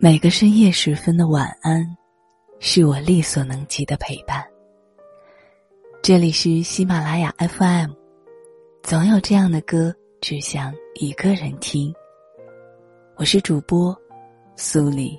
[0.00, 1.84] 每个深夜时分的晚安，
[2.60, 4.46] 是我力所能及的陪伴。
[6.00, 7.90] 这里是喜马拉雅 FM，
[8.84, 11.92] 总有这样的歌，只想一个人听。
[13.16, 13.92] 我是主播
[14.54, 15.18] 苏黎。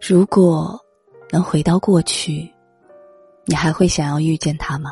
[0.00, 0.76] 如果
[1.30, 2.52] 能回到过去，
[3.44, 4.90] 你还会想要遇见他吗？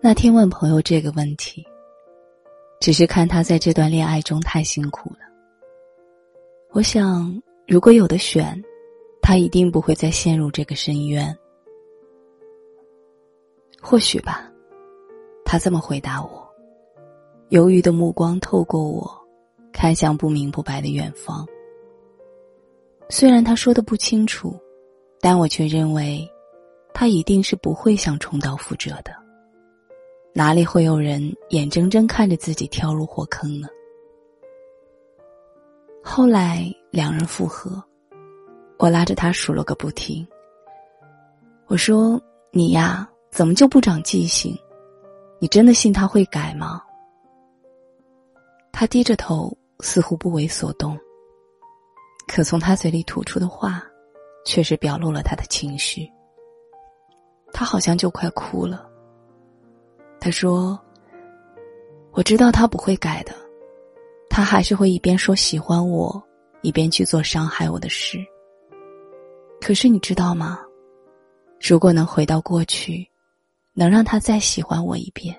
[0.00, 1.62] 那天问朋友这个问题。
[2.86, 5.18] 只是看他在这段恋爱中太辛苦了。
[6.70, 8.62] 我想，如果有的选，
[9.20, 11.36] 他一定不会再陷入这个深渊。
[13.82, 14.48] 或许吧，
[15.44, 16.48] 他这么回答我，
[17.48, 19.10] 犹豫的目光透过我，
[19.72, 21.44] 看向不明不白的远方。
[23.08, 24.56] 虽然他说的不清楚，
[25.20, 26.24] 但我却认为，
[26.94, 29.25] 他一定是不会想重蹈覆辙的。
[30.38, 33.66] 哪里会有人眼睁睁看着自己跳入火坑呢？
[36.04, 37.82] 后来两人复合，
[38.78, 40.28] 我拉着他数了个不停。
[41.68, 42.20] 我说
[42.52, 44.54] ：“你呀，怎么就不长记性？
[45.38, 46.82] 你真的信他会改吗？”
[48.70, 50.98] 他低着头，似乎不为所动。
[52.28, 53.82] 可从他嘴里吐出的话，
[54.44, 56.06] 却是表露了他的情绪。
[57.54, 58.86] 他好像就快哭了。
[60.18, 60.78] 他说
[62.12, 63.32] ：“我知道他不会改的，
[64.28, 66.22] 他还是会一边说喜欢我，
[66.62, 68.18] 一边去做伤害我的事。
[69.60, 70.60] 可是你知道吗？
[71.60, 73.08] 如果能回到过去，
[73.72, 75.34] 能让他再喜欢我一遍，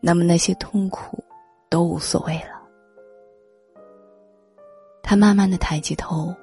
[0.00, 1.22] 那么那些痛苦
[1.68, 2.62] 都无所谓了。”
[5.02, 6.34] 他慢慢的抬起头，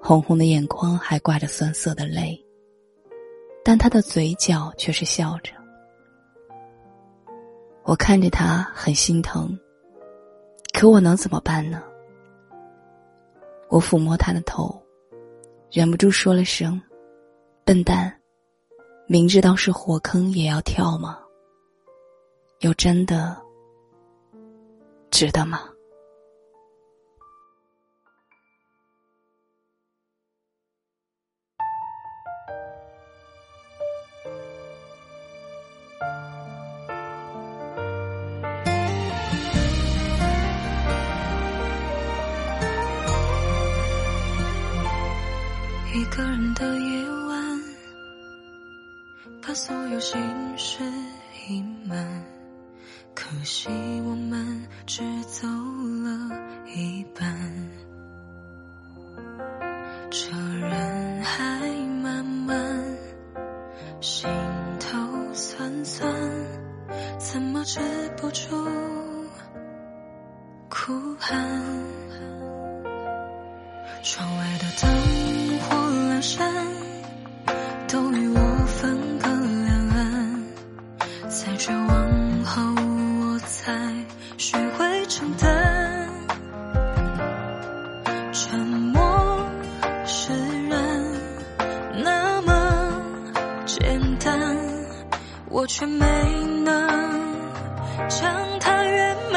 [0.00, 2.40] 红红的眼眶还挂着酸涩的泪，
[3.64, 5.52] 但他的嘴角却是笑着。
[7.92, 9.54] 我看着他很心疼，
[10.72, 11.82] 可我能怎么办呢？
[13.68, 14.82] 我抚摸他的头，
[15.70, 16.80] 忍不住说了声
[17.66, 18.10] ：“笨蛋，
[19.06, 21.18] 明知道是火坑也要跳吗？
[22.60, 23.36] 又真的
[25.10, 25.60] 值得吗？”
[46.12, 47.60] 一个人的夜晚，
[49.40, 50.20] 把所有心
[50.58, 50.84] 事
[51.48, 52.22] 隐瞒。
[53.14, 53.70] 可惜
[54.04, 57.34] 我们只走了一半，
[60.10, 60.28] 这
[60.58, 61.70] 人海
[62.02, 62.84] 漫漫，
[64.02, 64.28] 心
[64.78, 66.14] 头酸酸，
[67.18, 67.80] 怎么止
[68.18, 68.50] 不住
[70.68, 72.41] 哭喊？
[74.04, 74.90] 窗外的灯
[75.60, 76.52] 火阑珊，
[77.86, 80.42] 都与我分隔两岸。
[81.28, 82.60] 在绝望后，
[83.20, 83.72] 我才
[84.36, 86.08] 学会承担。
[88.32, 89.46] 沉默
[90.04, 90.32] 释
[90.68, 91.04] 然，
[92.02, 92.92] 那么
[93.66, 94.58] 简单，
[95.48, 96.06] 我却没
[96.64, 96.88] 能
[98.08, 99.31] 将它圆满。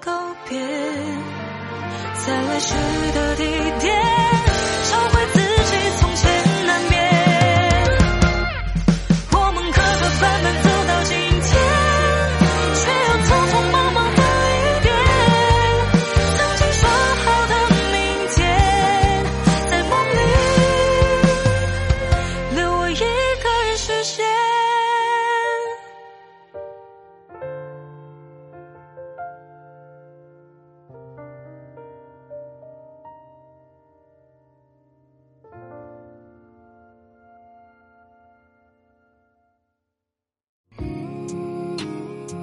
[0.00, 0.12] 告
[0.48, 0.58] 别，
[2.24, 2.74] 在来时
[3.14, 3.44] 的地
[3.80, 3.96] 点，
[4.90, 5.47] 找回自己。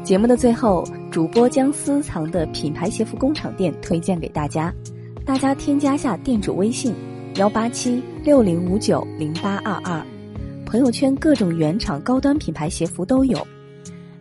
[0.06, 4.72] 节目的最后，主播将私藏的品牌鞋服工厂店推荐给大家，
[5.26, 6.94] 大家添加下店主微信
[7.38, 10.06] 幺八七六零五九零八二二，
[10.64, 13.40] 朋友圈各种原厂高端品牌鞋服都有，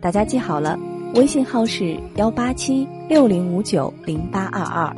[0.01, 0.75] 大家记好了，
[1.13, 4.91] 微信号是幺八七六零五九零八二二，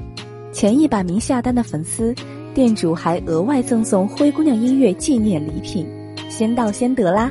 [0.54, 2.16] 前一百名下单的粉丝，
[2.54, 5.86] 店主还额外赠送灰姑娘音乐纪念礼品，
[6.30, 7.30] 先到先得啦！